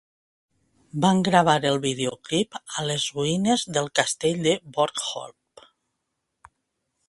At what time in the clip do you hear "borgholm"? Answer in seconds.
4.79-5.67